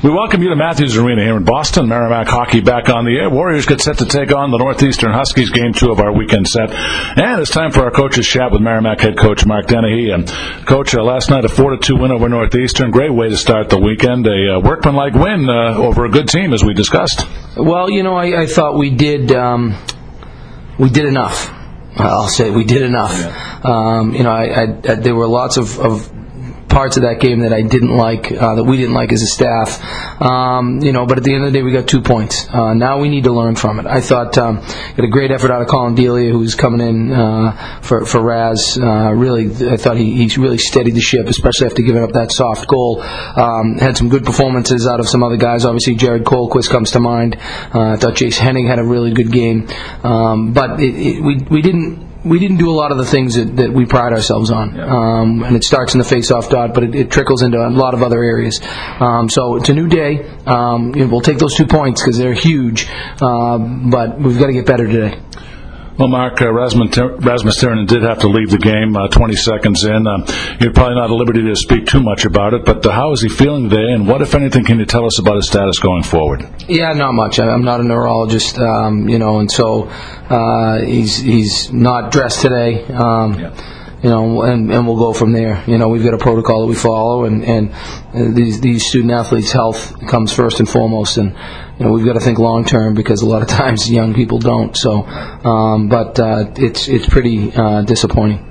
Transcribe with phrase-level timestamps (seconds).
[0.00, 1.88] We welcome you to Matthews Arena here in Boston.
[1.88, 3.28] Merrimack hockey back on the air.
[3.28, 6.70] Warriors get set to take on the Northeastern Huskies, game two of our weekend set.
[6.70, 10.10] And it's time for our coaches chat with Merrimack head coach Mark Dennehy.
[10.10, 10.28] And
[10.66, 12.92] coach, uh, last night a four to two win over Northeastern.
[12.92, 14.24] Great way to start the weekend.
[14.28, 17.26] A uh, workmanlike win uh, over a good team, as we discussed.
[17.56, 19.74] Well, you know, I, I thought we did um,
[20.78, 21.52] we did enough.
[21.96, 23.18] I'll say we did enough.
[23.18, 23.60] Yeah.
[23.64, 26.12] Um, you know, I, I, I, there were lots of, of
[26.78, 29.26] parts of that game that I didn't like, uh, that we didn't like as a
[29.26, 29.82] staff.
[30.22, 32.48] Um, you know, but at the end of the day, we got two points.
[32.48, 33.86] Uh, now we need to learn from it.
[33.86, 34.60] I thought um,
[34.96, 38.78] got a great effort out of Colin Delia, who's coming in uh, for for Raz.
[38.80, 42.30] Uh, really, I thought he, he really steadied the ship, especially after giving up that
[42.30, 43.02] soft goal.
[43.02, 45.64] Um, had some good performances out of some other guys.
[45.64, 47.34] Obviously, Jared Colquist comes to mind.
[47.74, 49.66] Uh, I thought Jace Henning had a really good game,
[50.04, 53.34] um, but it, it, we we didn't we didn't do a lot of the things
[53.34, 54.76] that, that we pride ourselves on.
[54.76, 54.84] Yeah.
[54.84, 57.94] Um, and it starts in the face-off dot, but it, it trickles into a lot
[57.94, 58.60] of other areas.
[59.00, 60.28] Um, so it's a new day.
[60.46, 62.88] Um, you know, we'll take those two points because they're huge,
[63.20, 65.20] uh, but we've got to get better today.
[65.98, 70.06] Well, Mark, uh, Rasmus, Rasmus did have to leave the game uh, 20 seconds in.
[70.06, 70.24] Um,
[70.60, 73.20] you're probably not at liberty to speak too much about it, but uh, how is
[73.20, 76.04] he feeling today, and what, if anything, can you tell us about his status going
[76.04, 76.48] forward?
[76.68, 77.40] Yeah, not much.
[77.40, 82.84] I'm not a neurologist, um, you know, and so uh, he's he's not dressed today.
[82.84, 83.34] Um,
[84.02, 85.64] You know, and, and we'll go from there.
[85.66, 89.10] You know, we've got a protocol that we follow, and, and uh, these these student
[89.10, 91.36] athletes' health comes first and foremost, and
[91.78, 94.38] you know we've got to think long term because a lot of times young people
[94.38, 94.76] don't.
[94.76, 98.44] So, um, but uh, it's it's pretty uh, disappointing.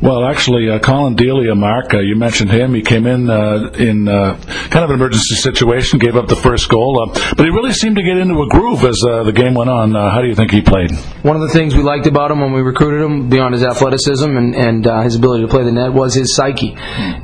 [0.00, 2.72] Well, actually, uh, Colin Delia, Mark, uh, you mentioned him.
[2.72, 4.38] He came in uh, in uh,
[4.70, 7.96] kind of an emergency situation, gave up the first goal, uh, but he really seemed
[7.96, 9.94] to get into a groove as uh, the game went on.
[9.94, 10.92] How do you think he played?
[11.22, 14.36] One of the things we liked about him when we recruited him, beyond his athleticism
[14.36, 16.76] and, and his ability to play the net, was his psyche.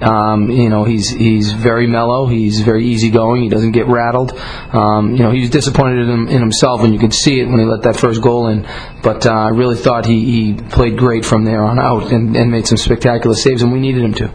[0.03, 2.27] Um, you know, he's he's very mellow.
[2.27, 3.43] He's very easygoing.
[3.43, 4.37] He doesn't get rattled.
[4.73, 7.61] Um, you know, he was disappointed in, in himself, and you could see it when
[7.61, 8.67] he let that first goal in.
[9.01, 12.64] But I really thought he, he played great from there on out and, and made
[12.67, 14.33] some spectacular saves, and we needed him to.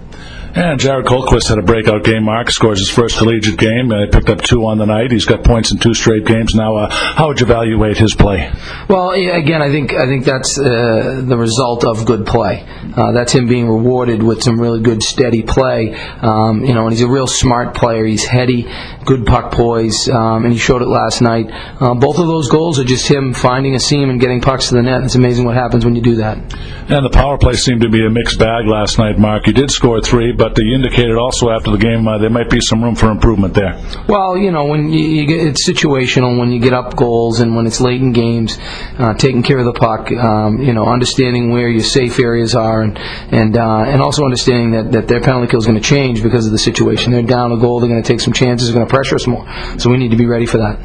[0.56, 2.24] And Jared Colquist had a breakout game.
[2.24, 3.92] Mark scores his first collegiate game.
[3.92, 5.12] Uh, he picked up two on the night.
[5.12, 6.76] He's got points in two straight games now.
[6.76, 8.52] Uh, how would you evaluate his play?
[8.88, 12.66] Well, again, I think I think that's uh, the result of good play.
[12.96, 15.94] Uh, that's him being rewarded with some really good, steady play.
[15.94, 18.04] Um, you know, and he's a real smart player.
[18.04, 18.68] He's heady,
[19.06, 21.50] good puck poise, um, and he showed it last night.
[21.80, 24.76] Uh, both of those goals are just him finding a seam and getting pucks to
[24.76, 25.04] the net.
[25.04, 26.38] It's amazing what happens when you do that.
[26.38, 29.46] And the power play seemed to be a mixed bag last night, Mark.
[29.46, 32.60] You did score three, but you indicated also after the game uh, there might be
[32.62, 33.78] some room for improvement there.
[34.08, 37.56] Well, you know, when you, you get it's situational when you get up goals and
[37.56, 38.58] when it's late in games,
[38.98, 42.82] uh, taking care of the puck, um, you know, understanding where your safe areas are,
[42.82, 46.24] and and uh, and also understanding that, that their penalty kill is going to change
[46.24, 47.12] because of the situation.
[47.12, 49.28] They're down a goal, they're going to take some chances, they're going to pressure us
[49.28, 49.46] more.
[49.78, 50.80] So we need to be ready for that.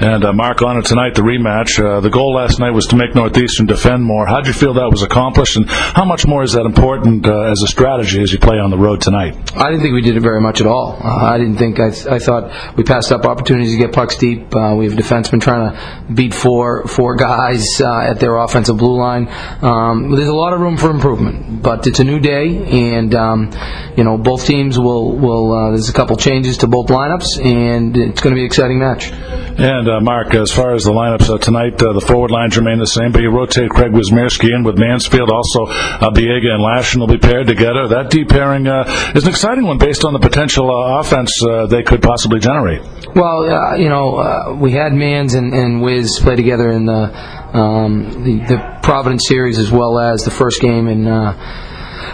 [0.00, 1.78] And uh, Mark, on it tonight, the rematch.
[1.78, 4.26] Uh, the goal last night was to make Northeastern defend more.
[4.26, 7.60] How'd you feel that was accomplished, and how much more is that important uh, as
[7.64, 9.34] a strategy as you play on the road tonight?
[9.54, 10.98] I didn't think we did it very much at all.
[11.02, 14.54] Uh, I didn't think I, I thought we passed up opportunities to get pucks deep.
[14.54, 18.96] Uh, we have defensemen trying to beat four four guys uh, at their offensive blue
[18.96, 19.28] line.
[19.62, 22.48] Um, there's a lot of room for improvement, but it's a new day,
[22.92, 23.50] and um,
[23.96, 25.52] you know both teams will will.
[25.52, 28.78] Uh, there's a couple changes to both lineups, and it's going to be an exciting
[28.78, 29.12] match.
[29.58, 32.78] And uh, Mark, as far as the lineups uh, tonight, uh, the forward lines remain
[32.78, 35.30] the same, but you rotate Craig Wismierski in with Mansfield.
[35.30, 37.88] Also, uh, Biega and Lashin will be paired together.
[37.88, 38.77] That deep pairing uh,
[39.14, 42.82] is an exciting one based on the potential uh, offense uh, they could possibly generate.
[43.14, 47.56] Well, uh, you know, uh, we had Mans and, and Wiz play together in the,
[47.56, 51.06] um, the the Providence series as well as the first game in.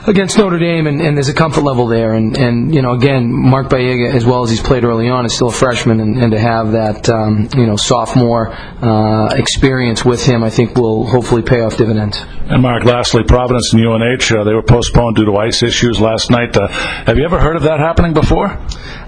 [0.06, 3.32] Against Notre Dame, and, and there's a comfort level there, and, and you know again,
[3.32, 6.32] Mark Biega, as well as he's played early on, is still a freshman, and, and
[6.32, 11.40] to have that um, you know sophomore uh, experience with him, I think will hopefully
[11.40, 12.22] pay off dividends.
[12.46, 16.30] And Mark, lastly, Providence and UNH, uh, they were postponed due to ice issues last
[16.30, 16.54] night.
[16.54, 18.48] Uh, have you ever heard of that happening before?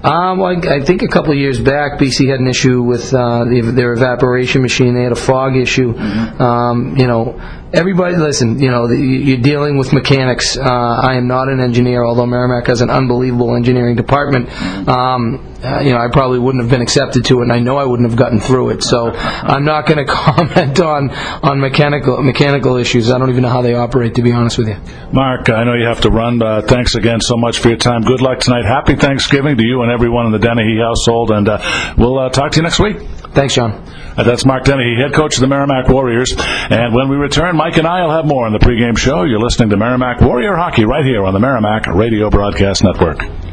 [0.03, 3.13] Um, well, I, I think a couple of years back, BC had an issue with
[3.13, 4.95] uh, the, their evaporation machine.
[4.95, 5.95] They had a fog issue.
[5.99, 7.39] Um, you know,
[7.75, 8.59] everybody, listen.
[8.59, 10.57] You know, the, you're dealing with mechanics.
[10.57, 14.48] Uh, I am not an engineer, although Merrimack has an unbelievable engineering department.
[14.88, 17.77] Um, uh, you know, I probably wouldn't have been accepted to it, and I know
[17.77, 18.83] I wouldn't have gotten through it.
[18.83, 23.10] So I'm not going to comment on on mechanical mechanical issues.
[23.10, 24.77] I don't even know how they operate, to be honest with you.
[25.12, 26.42] Mark, I know you have to run.
[26.42, 28.03] Uh, thanks again so much for your time.
[28.03, 28.65] Good luck tonight.
[28.65, 32.53] Happy Thanksgiving to you and everyone in the Dennehy household, and uh, we'll uh, talk
[32.53, 32.98] to you next week.
[33.33, 33.73] Thanks, John.
[34.17, 36.34] Uh, that's Mark Dennehy, head coach of the Merrimack Warriors.
[36.39, 39.25] And when we return, Mike and I will have more on the pregame show.
[39.25, 43.46] You're listening to Merrimack Warrior Hockey right here on the Merrimack Radio Broadcast Network.